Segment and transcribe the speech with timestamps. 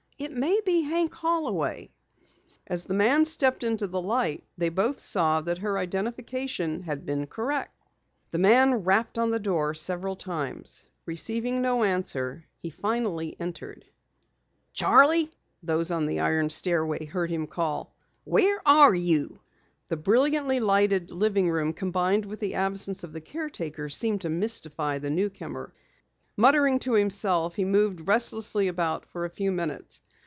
[0.21, 1.89] "It may be Hank Holloway."
[2.67, 7.25] As the man stepped into the light, they both saw that her identification had been
[7.25, 7.73] correct.
[8.29, 10.85] The man rapped on the door several times.
[11.07, 13.83] Receiving no answer, he finally entered.
[14.73, 15.31] "Charley!"
[15.63, 17.91] those on the iron stairway heard him call.
[18.23, 19.39] "Where are you?"
[19.87, 24.99] The brilliantly lighted living room combined with the absence of the caretaker, seemed to mystify
[24.99, 25.73] the newcomer.
[26.37, 30.01] Muttering to himself, he moved restlessly about for a few minutes.